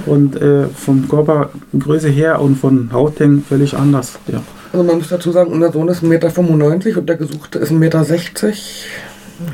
und 0.04 0.36
äh, 0.36 0.66
vom 0.66 1.08
Körpergröße 1.08 2.08
her 2.08 2.40
und 2.40 2.56
von 2.56 2.90
Hauthängen 2.92 3.42
völlig 3.42 3.74
anders. 3.76 4.18
Ja. 4.26 4.42
Also 4.72 4.84
man 4.84 4.98
muss 4.98 5.08
dazu 5.08 5.32
sagen, 5.32 5.52
unser 5.52 5.72
Sohn 5.72 5.88
ist 5.88 6.02
1,95 6.02 6.06
Meter 6.06 6.98
und 6.98 7.08
der 7.08 7.16
Gesuchte 7.16 7.58
ist 7.58 7.72
1,60 7.72 7.74
Meter. 7.78 8.52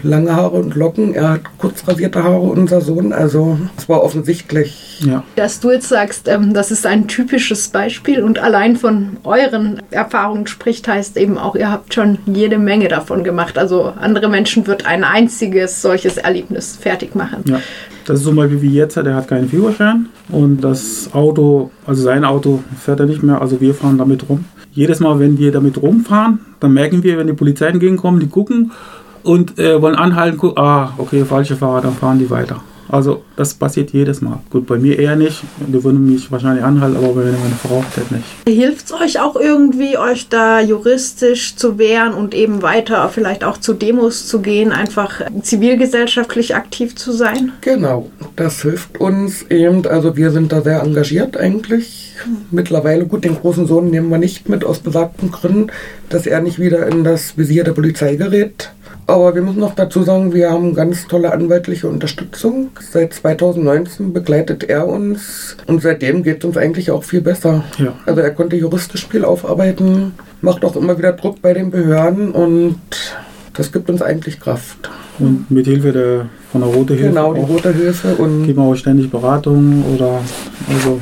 Lange 0.02 0.34
Haare 0.34 0.56
und 0.56 0.74
Locken. 0.74 1.14
Er 1.14 1.30
hat 1.30 1.40
kurz 1.58 1.86
rasierte 1.86 2.22
Haare, 2.22 2.40
unser 2.40 2.80
Sohn. 2.80 3.12
Also 3.12 3.58
es 3.76 3.88
war 3.88 4.02
offensichtlich. 4.02 5.00
Ja. 5.00 5.22
Dass 5.36 5.60
du 5.60 5.70
jetzt 5.70 5.88
sagst, 5.88 6.28
ähm, 6.28 6.54
das 6.54 6.70
ist 6.70 6.86
ein 6.86 7.08
typisches 7.08 7.68
Beispiel 7.68 8.22
und 8.22 8.38
allein 8.38 8.76
von 8.76 9.16
euren 9.24 9.82
Erfahrungen 9.90 10.46
spricht, 10.46 10.88
heißt 10.88 11.16
eben 11.16 11.38
auch, 11.38 11.56
ihr 11.56 11.70
habt 11.70 11.94
schon 11.94 12.18
jede 12.26 12.58
Menge 12.58 12.88
davon 12.88 13.24
gemacht. 13.24 13.58
Also 13.58 13.92
andere 13.98 14.28
Menschen 14.28 14.66
wird 14.66 14.86
ein 14.86 15.04
einziges 15.04 15.82
solches 15.82 16.16
Erlebnis 16.16 16.76
fertig 16.76 17.14
machen. 17.14 17.44
Ja. 17.46 17.60
Das 18.06 18.18
ist 18.18 18.26
zum 18.26 18.36
Beispiel 18.36 18.60
wie 18.60 18.74
jetzt, 18.74 18.96
der 18.96 19.14
hat 19.14 19.28
keinen 19.28 19.48
Führerschein 19.48 20.06
und 20.28 20.60
das 20.60 21.08
Auto, 21.14 21.70
also 21.86 22.02
sein 22.02 22.24
Auto 22.24 22.62
fährt 22.78 23.00
er 23.00 23.06
nicht 23.06 23.22
mehr, 23.22 23.40
also 23.40 23.62
wir 23.62 23.74
fahren 23.74 23.96
damit 23.96 24.28
rum. 24.28 24.44
Jedes 24.72 25.00
Mal, 25.00 25.18
wenn 25.20 25.38
wir 25.38 25.52
damit 25.52 25.80
rumfahren, 25.80 26.40
dann 26.60 26.74
merken 26.74 27.02
wir, 27.02 27.16
wenn 27.16 27.28
die 27.28 27.32
Polizei 27.32 27.68
entgegenkommt, 27.68 28.22
die 28.22 28.28
gucken 28.28 28.72
und 29.25 29.59
äh, 29.59 29.81
wollen 29.81 29.97
anhalten, 29.97 30.38
gucken, 30.38 30.62
ah, 30.62 30.93
okay, 30.99 31.25
falsche 31.25 31.57
Fahrer, 31.57 31.81
dann 31.81 31.95
fahren 31.95 32.19
die 32.19 32.31
weiter. 32.31 32.61
Also 32.88 33.23
das 33.37 33.54
passiert 33.54 33.93
jedes 33.93 34.21
Mal. 34.21 34.40
Gut, 34.50 34.66
bei 34.66 34.78
mir 34.78 34.99
eher 34.99 35.16
nicht. 35.16 35.43
Die 35.59 35.83
würden 35.83 36.07
mich 36.07 36.31
wahrscheinlich 36.31 36.64
anhalten, 36.64 36.97
aber 36.97 37.14
bei 37.14 37.23
meine 37.23 37.57
Frau 37.61 37.83
halt 37.97 38.12
nicht. 38.12 38.25
Hilft 38.47 38.87
es 38.87 38.93
euch 38.93 39.21
auch 39.21 39.37
irgendwie, 39.37 39.97
euch 39.99 40.28
da 40.28 40.61
juristisch 40.61 41.57
zu 41.57 41.78
wehren 41.78 42.14
und 42.14 42.35
eben 42.35 42.62
weiter 42.62 43.09
vielleicht 43.09 43.43
auch 43.43 43.59
zu 43.59 43.73
Demos 43.73 44.28
zu 44.28 44.40
gehen, 44.40 44.71
einfach 44.71 45.23
zivilgesellschaftlich 45.43 46.54
aktiv 46.54 46.95
zu 46.95 47.12
sein? 47.12 47.52
Genau, 47.62 48.11
das 48.37 48.62
hilft 48.62 49.00
uns 49.00 49.43
eben. 49.50 49.87
Also 49.87 50.16
wir 50.16 50.31
sind 50.31 50.52
da 50.52 50.61
sehr 50.61 50.83
engagiert 50.83 51.37
eigentlich. 51.37 52.12
Mittlerweile, 52.50 53.07
gut, 53.07 53.25
den 53.25 53.37
großen 53.37 53.66
Sohn 53.66 53.90
nehmen 53.90 54.11
wir 54.11 54.19
nicht 54.19 54.49
mit 54.49 54.64
aus 54.64 54.78
besagten 54.78 55.33
Gründen, 55.33 55.69
dass 56.11 56.26
er 56.26 56.40
nicht 56.40 56.59
wieder 56.59 56.87
in 56.87 57.02
das 57.02 57.37
Visier 57.37 57.64
der 57.64 57.73
Polizei 57.73 58.14
gerät. 58.16 58.71
Aber 59.06 59.34
wir 59.34 59.42
müssen 59.42 59.61
noch 59.61 59.75
dazu 59.75 60.02
sagen, 60.02 60.32
wir 60.32 60.50
haben 60.50 60.75
ganz 60.75 61.06
tolle 61.06 61.32
anwaltliche 61.32 61.88
Unterstützung. 61.88 62.70
Seit 62.80 63.12
2019 63.12 64.12
begleitet 64.12 64.64
er 64.64 64.88
uns 64.88 65.56
und 65.66 65.82
seitdem 65.82 66.23
geht 66.23 66.38
es 66.38 66.44
uns 66.44 66.56
eigentlich 66.56 66.90
auch 66.90 67.04
viel 67.04 67.20
besser. 67.20 67.64
Ja. 67.78 67.92
Also 68.06 68.23
er 68.23 68.30
konnte 68.30 68.56
juristisch 68.56 69.06
viel 69.06 69.25
aufarbeiten, 69.25 70.12
macht 70.40 70.64
auch 70.64 70.76
immer 70.76 70.96
wieder 70.96 71.12
Druck 71.12 71.42
bei 71.42 71.52
den 71.52 71.70
Behörden 71.70 72.30
und 72.30 72.78
das 73.52 73.73
gibt 73.73 73.90
uns 73.90 74.00
eigentlich 74.00 74.40
Kraft. 74.40 74.90
Und 75.18 75.50
mit 75.50 75.66
Hilfe 75.66 75.92
der, 75.92 76.26
von 76.50 76.62
der 76.62 76.70
Rote 76.70 76.94
Hilfe 76.94 77.11
Genau, 77.11 77.34
die 77.34 77.40
auch, 77.40 77.49
Rote 77.49 77.73
Hilfe 77.73 78.14
und 78.16 78.46
geben 78.46 78.58
wir 78.58 78.64
auch 78.64 78.75
ständig 78.75 79.11
Beratung 79.11 79.84
oder 79.94 80.20
also 80.68 81.00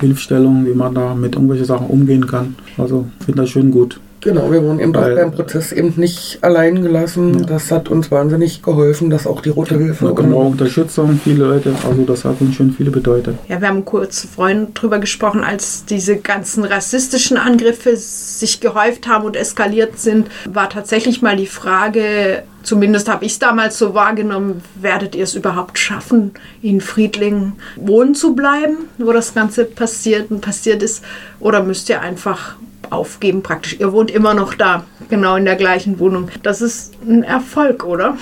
Hilfestellung, 0.00 0.66
wie 0.66 0.74
man 0.74 0.94
da 0.94 1.14
mit 1.14 1.34
irgendwelchen 1.34 1.66
Sachen 1.66 1.86
umgehen 1.86 2.26
kann. 2.26 2.56
Also 2.76 3.06
finde 3.24 3.42
das 3.42 3.50
schön 3.50 3.70
gut. 3.70 4.00
Genau, 4.20 4.50
wir 4.50 4.62
wurden 4.62 4.80
eben 4.80 4.94
auch 4.96 5.14
beim 5.14 5.32
Prozess 5.32 5.70
eben 5.72 5.94
nicht 5.96 6.38
allein 6.42 6.82
gelassen. 6.82 7.40
Ja. 7.40 7.46
Das 7.46 7.70
hat 7.70 7.88
uns 7.88 8.10
wahnsinnig 8.10 8.62
geholfen, 8.62 9.10
dass 9.10 9.26
auch 9.26 9.40
die 9.40 9.50
Rote 9.50 9.78
Hilfe 9.78 10.12
kommen 10.12 10.34
auch 10.34 10.46
Unterstützung, 10.46 11.20
viele 11.22 11.44
Leute, 11.44 11.72
also 11.88 12.02
das 12.02 12.24
hat 12.24 12.40
uns 12.40 12.56
schon 12.56 12.72
viele 12.72 12.90
bedeutet. 12.90 13.36
Ja, 13.48 13.60
wir 13.60 13.68
haben 13.68 13.84
kurz 13.84 14.26
vorhin 14.26 14.74
drüber 14.74 14.98
gesprochen, 14.98 15.44
als 15.44 15.84
diese 15.84 16.16
ganzen 16.16 16.64
rassistischen 16.64 17.36
Angriffe 17.36 17.96
sich 17.96 18.60
gehäuft 18.60 19.06
haben 19.06 19.24
und 19.24 19.36
eskaliert 19.36 19.98
sind, 19.98 20.28
war 20.48 20.68
tatsächlich 20.68 21.22
mal 21.22 21.36
die 21.36 21.46
Frage, 21.46 22.42
zumindest 22.62 23.08
habe 23.08 23.24
ich 23.24 23.32
es 23.32 23.38
damals 23.38 23.78
so 23.78 23.94
wahrgenommen, 23.94 24.62
werdet 24.80 25.14
ihr 25.14 25.24
es 25.24 25.34
überhaupt 25.34 25.78
schaffen, 25.78 26.32
in 26.60 26.80
Friedlingen 26.80 27.54
wohnen 27.76 28.14
zu 28.14 28.34
bleiben, 28.34 28.76
wo 28.98 29.12
das 29.12 29.34
Ganze 29.34 29.64
passiert 29.64 30.30
und 30.30 30.40
passiert 30.40 30.82
ist, 30.82 31.04
oder 31.38 31.62
müsst 31.62 31.88
ihr 31.88 32.00
einfach 32.00 32.56
aufgeben 32.90 33.42
praktisch. 33.42 33.78
Ihr 33.78 33.92
wohnt 33.92 34.10
immer 34.10 34.34
noch 34.34 34.54
da, 34.54 34.84
genau 35.08 35.36
in 35.36 35.44
der 35.44 35.56
gleichen 35.56 35.98
Wohnung. 35.98 36.28
Das 36.42 36.60
ist 36.60 36.94
ein 37.06 37.22
Erfolg, 37.22 37.84
oder? 37.84 38.16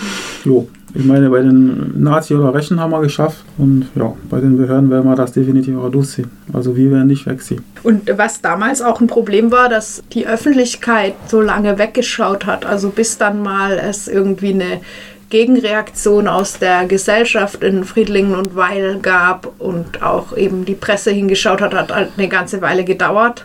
Jo, 0.45 0.69
ich 0.95 1.05
meine, 1.05 1.29
bei 1.29 1.43
den 1.43 2.03
Nazi 2.03 2.35
oder 2.35 2.55
Rechten 2.55 2.81
haben 2.81 2.91
wir 2.91 3.03
geschafft 3.03 3.45
und 3.59 3.87
ja, 3.95 4.15
bei 4.31 4.41
den 4.41 4.57
Behörden 4.57 4.89
werden 4.89 5.05
wir 5.05 5.15
das 5.15 5.33
definitiv 5.33 5.77
auch 5.77 5.91
durchziehen. 5.91 6.31
Also 6.55 6.75
wir 6.75 6.91
werden 6.91 7.09
nicht 7.09 7.27
wegziehen. 7.27 7.63
Und 7.83 8.11
was 8.17 8.41
damals 8.41 8.81
auch 8.81 9.01
ein 9.01 9.07
Problem 9.07 9.51
war, 9.51 9.69
dass 9.69 10.03
die 10.13 10.27
Öffentlichkeit 10.27 11.15
so 11.27 11.43
lange 11.43 11.79
weggeschaut 11.79 12.47
hat, 12.47 12.65
also 12.65 12.89
bis 12.89 13.19
dann 13.19 13.43
mal 13.43 13.73
es 13.73 14.09
irgendwie 14.09 14.55
eine 14.55 14.81
Gegenreaktion 15.29 16.29
aus 16.29 16.59
der 16.59 16.87
Gesellschaft 16.87 17.63
in 17.63 17.85
Friedlingen 17.85 18.35
und 18.35 18.55
Weil 18.55 18.99
gab 19.01 19.53
und 19.59 20.03
auch 20.03 20.37
eben 20.37 20.65
die 20.65 20.75
Presse 20.75 21.11
hingeschaut 21.11 21.61
hat, 21.61 21.75
hat 21.75 21.91
eine 22.17 22.29
ganze 22.29 22.63
Weile 22.63 22.85
gedauert. 22.85 23.45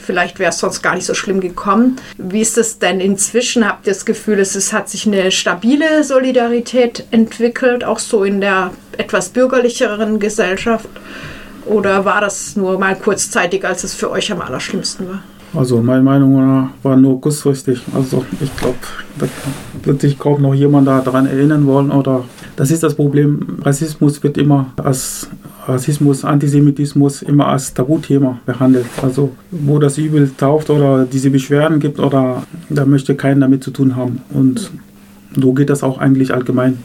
Vielleicht 0.00 0.38
wäre 0.38 0.50
es 0.50 0.58
sonst 0.58 0.82
gar 0.82 0.94
nicht 0.94 1.06
so 1.06 1.14
schlimm 1.14 1.40
gekommen. 1.40 1.96
Wie 2.18 2.40
ist 2.40 2.58
es 2.58 2.78
denn 2.78 3.00
inzwischen? 3.00 3.66
Habt 3.66 3.86
ihr 3.86 3.92
das 3.92 4.04
Gefühl, 4.04 4.38
es 4.40 4.56
ist, 4.56 4.72
hat 4.72 4.88
sich 4.88 5.06
eine 5.06 5.30
stabile 5.30 6.04
Solidarität 6.04 7.04
entwickelt, 7.10 7.84
auch 7.84 7.98
so 7.98 8.24
in 8.24 8.40
der 8.40 8.70
etwas 8.96 9.30
bürgerlicheren 9.30 10.18
Gesellschaft? 10.18 10.88
Oder 11.66 12.04
war 12.04 12.20
das 12.20 12.56
nur 12.56 12.78
mal 12.78 12.96
kurzzeitig, 12.96 13.64
als 13.64 13.84
es 13.84 13.94
für 13.94 14.10
euch 14.10 14.32
am 14.32 14.40
allerschlimmsten 14.40 15.08
war? 15.08 15.22
Also 15.54 15.82
meine 15.82 16.02
Meinung 16.02 16.70
war 16.82 16.96
nur 16.96 17.20
kurzfristig. 17.20 17.82
Also 17.94 18.24
ich 18.40 18.56
glaube, 18.56 18.78
da 19.18 19.26
wird 19.84 20.00
sich 20.00 20.18
kaum 20.18 20.40
noch 20.40 20.54
jemand 20.54 20.88
daran 20.88 21.26
erinnern 21.26 21.66
wollen. 21.66 21.90
Oder 21.90 22.24
das 22.56 22.70
ist 22.70 22.82
das 22.82 22.94
Problem. 22.94 23.58
Rassismus 23.62 24.22
wird 24.22 24.38
immer 24.38 24.72
als 24.82 25.28
Rassismus, 25.66 26.24
Antisemitismus 26.24 27.22
immer 27.22 27.48
als 27.48 27.74
Tabuthema 27.74 28.38
behandelt. 28.46 28.86
Also 29.02 29.32
wo 29.50 29.78
das 29.78 29.98
Übel 29.98 30.30
tauft 30.36 30.70
oder 30.70 31.04
diese 31.04 31.30
Beschwerden 31.30 31.80
gibt 31.80 31.98
oder 31.98 32.42
da 32.70 32.86
möchte 32.86 33.14
keiner 33.14 33.40
damit 33.40 33.62
zu 33.62 33.70
tun 33.70 33.94
haben. 33.94 34.22
Und 34.30 34.70
so 35.36 35.52
geht 35.52 35.70
das 35.70 35.82
auch 35.82 35.98
eigentlich 35.98 36.32
allgemein 36.32 36.78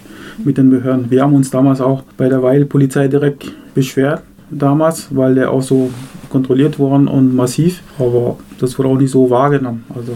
mit 0.43 0.57
den 0.57 0.69
Behörden. 0.69 1.09
Wir 1.09 1.23
haben 1.23 1.33
uns 1.33 1.49
damals 1.49 1.81
auch 1.81 2.03
bei 2.17 2.29
der 2.29 2.43
Weil-Polizei 2.43 3.07
direkt 3.07 3.51
beschwert 3.73 4.23
damals, 4.49 5.07
weil 5.11 5.35
der 5.35 5.51
auch 5.51 5.61
so 5.61 5.89
kontrolliert 6.29 6.77
worden 6.79 7.07
und 7.07 7.35
massiv, 7.35 7.81
aber 7.99 8.37
das 8.59 8.77
wurde 8.77 8.89
auch 8.89 8.97
nicht 8.97 9.11
so 9.11 9.29
wahrgenommen. 9.29 9.85
Also 9.95 10.13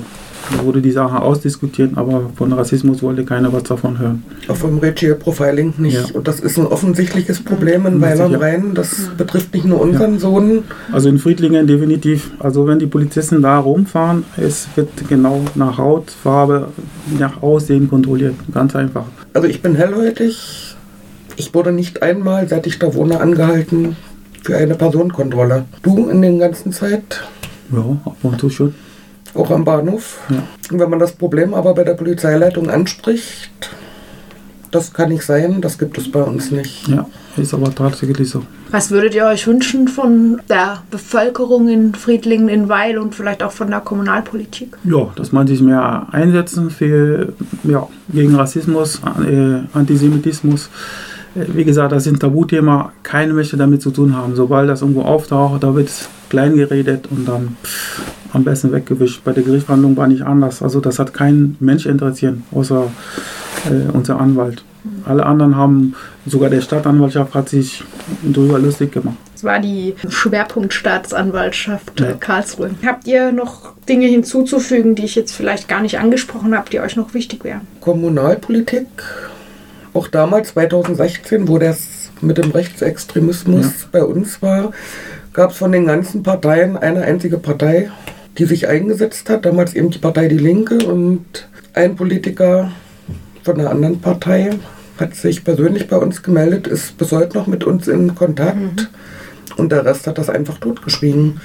da 0.57 0.65
wurde 0.65 0.81
die 0.81 0.91
Sache 0.91 1.21
ausdiskutiert, 1.21 1.91
aber 1.95 2.29
von 2.35 2.51
Rassismus 2.51 3.01
wollte 3.01 3.23
keiner 3.23 3.53
was 3.53 3.63
davon 3.63 3.99
hören. 3.99 4.23
Auch 4.47 4.55
vom 4.55 4.79
Racial 4.79 5.15
Profiling 5.15 5.73
nicht. 5.77 5.93
Ja. 5.93 6.15
Und 6.15 6.27
das 6.27 6.39
ist 6.39 6.57
ein 6.57 6.65
offensichtliches 6.65 7.41
Problem 7.43 7.85
in 7.85 8.01
Ja, 8.01 8.01
Weil 8.01 8.21
am. 8.21 8.35
Rhein. 8.35 8.73
Das 8.73 9.09
betrifft 9.17 9.53
nicht 9.53 9.65
nur 9.65 9.79
unseren 9.79 10.19
Sohn. 10.19 10.63
Also 10.91 11.09
in 11.09 11.19
Friedlingen 11.19 11.67
definitiv. 11.67 12.31
Also 12.39 12.67
wenn 12.67 12.79
die 12.79 12.87
Polizisten 12.87 13.41
da 13.41 13.59
rumfahren, 13.59 14.25
es 14.35 14.67
wird 14.75 14.89
genau 15.07 15.41
nach 15.55 15.77
Hautfarbe, 15.77 16.67
nach 17.17 17.41
Aussehen 17.41 17.89
kontrolliert. 17.89 18.35
Ganz 18.53 18.75
einfach. 18.75 19.05
Also 19.33 19.47
ich 19.47 19.61
bin 19.61 19.75
hellhäutig. 19.75 20.75
Ich 21.37 21.53
wurde 21.53 21.71
nicht 21.71 22.03
einmal, 22.03 22.47
seit 22.49 22.67
ich 22.67 22.77
da 22.77 22.93
wohne, 22.93 23.21
angehalten 23.21 23.95
für 24.41 24.57
eine 24.57 24.75
Personenkontrolle. 24.75 25.65
Du 25.83 26.07
in 26.09 26.21
der 26.21 26.33
ganzen 26.33 26.71
Zeit, 26.71 27.23
Ja, 27.71 27.79
ab 28.05 28.15
und 28.23 28.39
zu 28.39 28.49
schon. 28.49 28.73
auch 29.35 29.49
am 29.51 29.63
Bahnhof. 29.63 30.19
Ja. 30.29 30.43
Und 30.71 30.79
wenn 30.79 30.89
man 30.89 30.99
das 30.99 31.11
Problem 31.13 31.53
aber 31.53 31.73
bei 31.73 31.83
der 31.83 31.93
Polizeileitung 31.93 32.69
anspricht, 32.69 33.51
das 34.71 34.93
kann 34.93 35.09
nicht 35.09 35.23
sein, 35.25 35.59
das 35.61 35.77
gibt 35.77 35.97
es 35.97 36.09
bei 36.09 36.21
uns 36.23 36.49
nicht. 36.49 36.87
Ja, 36.87 37.05
ist 37.35 37.53
aber 37.53 37.75
tatsächlich 37.75 38.29
so. 38.29 38.43
Was 38.71 38.89
würdet 38.89 39.13
ihr 39.13 39.25
euch 39.25 39.45
wünschen 39.45 39.89
von 39.89 40.41
der 40.49 40.81
Bevölkerung 40.89 41.67
in 41.67 41.93
Friedlingen, 41.93 42.47
in 42.47 42.69
Weil 42.69 42.97
und 42.97 43.13
vielleicht 43.13 43.43
auch 43.43 43.51
von 43.51 43.69
der 43.69 43.81
Kommunalpolitik? 43.81 44.77
Ja, 44.85 45.09
dass 45.17 45.33
man 45.33 45.45
sich 45.45 45.61
mehr 45.61 46.07
einsetzen 46.13 46.69
für, 46.69 47.33
ja, 47.65 47.85
gegen 48.13 48.33
Rassismus, 48.35 49.01
äh, 49.29 49.59
Antisemitismus. 49.77 50.69
Wie 51.35 51.63
gesagt, 51.63 51.91
das 51.93 52.05
ist 52.05 52.13
ein 52.13 52.19
Tabuthema. 52.19 52.91
Keiner 53.03 53.33
möchte 53.33 53.55
damit 53.57 53.81
zu 53.81 53.91
tun 53.91 54.15
haben. 54.15 54.35
Sobald 54.35 54.69
das 54.69 54.81
irgendwo 54.81 55.03
auftaucht, 55.03 55.63
da 55.63 55.73
wird 55.75 55.87
es 55.87 56.09
klein 56.29 56.55
geredet 56.55 57.07
und 57.09 57.27
dann 57.27 57.55
pff, 57.63 58.01
am 58.33 58.43
besten 58.43 58.71
weggewischt. 58.71 59.23
Bei 59.23 59.31
der 59.31 59.43
Gerichtsverhandlung 59.43 59.95
war 59.95 60.07
nicht 60.07 60.23
anders. 60.23 60.61
Also 60.61 60.79
das 60.81 60.99
hat 60.99 61.13
kein 61.13 61.55
Mensch 61.59 61.85
interessiert, 61.85 62.35
außer 62.51 62.87
äh, 63.69 63.91
unser 63.93 64.19
Anwalt. 64.19 64.63
Alle 65.05 65.25
anderen 65.25 65.55
haben, 65.55 65.95
sogar 66.25 66.49
der 66.49 66.61
Stadtanwaltschaft 66.61 67.33
hat 67.33 67.49
sich 67.49 67.83
darüber 68.23 68.57
lustig 68.59 68.91
gemacht. 68.91 69.15
Das 69.33 69.43
war 69.43 69.59
die 69.59 69.95
Schwerpunktstaatsanwaltschaft 70.07 71.99
Ja. 71.99 72.13
Karlsruhe. 72.13 72.71
Habt 72.85 73.07
ihr 73.07 73.31
noch 73.31 73.73
Dinge 73.87 74.07
hinzuzufügen, 74.07 74.95
die 74.95 75.05
ich 75.05 75.15
jetzt 75.15 75.33
vielleicht 75.33 75.67
gar 75.67 75.81
nicht 75.81 75.99
angesprochen 75.99 76.55
habe, 76.55 76.69
die 76.69 76.79
euch 76.79 76.95
noch 76.95 77.13
wichtig 77.13 77.43
wären? 77.43 77.61
Kommunalpolitik, 77.79 78.87
auch 79.93 80.07
damals 80.07 80.49
2016, 80.49 81.47
wo 81.47 81.57
das 81.57 82.11
mit 82.21 82.37
dem 82.37 82.51
Rechtsextremismus 82.51 83.65
Ja. 83.65 83.87
bei 83.91 84.03
uns 84.03 84.41
war, 84.41 84.71
gab 85.33 85.51
es 85.51 85.57
von 85.57 85.71
den 85.71 85.85
ganzen 85.85 86.23
Parteien 86.23 86.77
eine 86.77 87.01
einzige 87.03 87.37
Partei, 87.37 87.89
die 88.37 88.45
sich 88.45 88.67
eingesetzt 88.67 89.29
hat. 89.29 89.45
Damals 89.45 89.73
eben 89.73 89.89
die 89.89 89.97
Partei 89.99 90.27
Die 90.27 90.37
Linke 90.37 90.77
und 90.85 91.47
ein 91.73 91.95
Politiker 91.95 92.71
von 93.43 93.59
einer 93.59 93.69
anderen 93.71 93.99
Partei 94.01 94.51
hat 94.99 95.15
sich 95.15 95.43
persönlich 95.43 95.87
bei 95.87 95.97
uns 95.97 96.21
gemeldet, 96.21 96.67
ist 96.67 96.97
bis 96.97 97.11
heute 97.11 97.37
noch 97.37 97.47
mit 97.47 97.63
uns 97.63 97.87
in 97.87 98.13
Kontakt 98.13 98.89
und 99.57 99.71
der 99.71 99.83
Rest 99.85 100.05
hat 100.05 100.17
das 100.17 100.29
einfach 100.29 100.59
totgeschwiegen. 100.59 101.41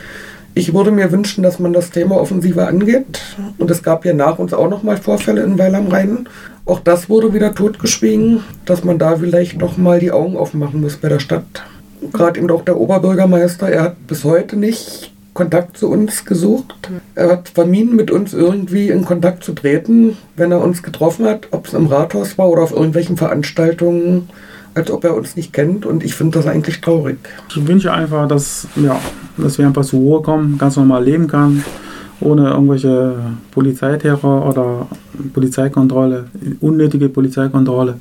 Ich 0.58 0.72
würde 0.72 0.90
mir 0.90 1.12
wünschen, 1.12 1.42
dass 1.42 1.58
man 1.58 1.74
das 1.74 1.90
Thema 1.90 2.18
offensiver 2.18 2.66
angeht. 2.66 3.20
Und 3.58 3.70
es 3.70 3.82
gab 3.82 4.06
ja 4.06 4.14
nach 4.14 4.38
uns 4.38 4.54
auch 4.54 4.70
nochmal 4.70 4.96
Vorfälle 4.96 5.42
in 5.42 5.58
Weil 5.58 5.74
am 5.74 5.88
Rhein. 5.88 6.30
Auch 6.64 6.80
das 6.80 7.10
wurde 7.10 7.34
wieder 7.34 7.54
totgeschwiegen, 7.54 8.42
dass 8.64 8.82
man 8.82 8.98
da 8.98 9.16
vielleicht 9.16 9.58
nochmal 9.58 10.00
die 10.00 10.12
Augen 10.12 10.34
aufmachen 10.34 10.80
muss 10.80 10.96
bei 10.96 11.10
der 11.10 11.18
Stadt. 11.18 11.44
Gerade 12.10 12.40
eben 12.40 12.50
auch 12.50 12.64
der 12.64 12.80
Oberbürgermeister, 12.80 13.68
er 13.68 13.82
hat 13.82 14.06
bis 14.06 14.24
heute 14.24 14.56
nicht 14.56 15.12
Kontakt 15.34 15.76
zu 15.76 15.90
uns 15.90 16.24
gesucht. 16.24 16.74
Er 17.14 17.32
hat 17.32 17.50
vermieden, 17.50 17.94
mit 17.94 18.10
uns 18.10 18.32
irgendwie 18.32 18.88
in 18.88 19.04
Kontakt 19.04 19.44
zu 19.44 19.52
treten, 19.52 20.16
wenn 20.36 20.52
er 20.52 20.62
uns 20.62 20.82
getroffen 20.82 21.26
hat, 21.26 21.48
ob 21.50 21.66
es 21.66 21.74
im 21.74 21.88
Rathaus 21.88 22.38
war 22.38 22.48
oder 22.48 22.62
auf 22.62 22.72
irgendwelchen 22.72 23.18
Veranstaltungen, 23.18 24.30
als 24.76 24.90
ob 24.90 25.04
er 25.04 25.16
uns 25.16 25.36
nicht 25.36 25.52
kennt. 25.52 25.86
Und 25.86 26.04
ich 26.04 26.14
finde 26.14 26.38
das 26.38 26.46
eigentlich 26.46 26.80
traurig. 26.80 27.18
Ich 27.48 27.66
wünsche 27.66 27.92
einfach, 27.92 28.28
dass, 28.28 28.68
ja, 28.76 29.00
dass 29.38 29.58
wir 29.58 29.66
einfach 29.66 29.84
zur 29.84 30.00
Ruhe 30.00 30.22
kommen, 30.22 30.58
ganz 30.58 30.76
normal 30.76 31.02
leben 31.02 31.26
kann, 31.26 31.64
ohne 32.20 32.50
irgendwelche 32.50 33.14
Polizeiterror 33.52 34.46
oder 34.46 34.86
Polizeikontrolle, 35.32 36.26
unnötige 36.60 37.08
Polizeikontrolle. 37.08 37.94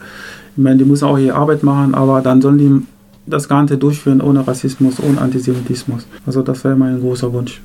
Ich 0.58 0.64
meine, 0.64 0.78
die 0.78 0.86
müssen 0.86 1.06
auch 1.06 1.18
ihre 1.18 1.36
Arbeit 1.36 1.64
machen, 1.64 1.96
aber 1.96 2.22
dann 2.22 2.42
sollen 2.42 2.58
die 2.58 2.82
das 3.26 3.48
Ganze 3.48 3.78
durchführen 3.78 4.22
ohne 4.22 4.46
Rassismus, 4.46 5.00
ohne 5.00 5.20
Antisemitismus. 5.20 6.06
Also 6.26 6.42
das 6.42 6.64
wäre 6.64 6.76
mein 6.76 7.00
großer 7.00 7.32
Wunsch. 7.32 7.62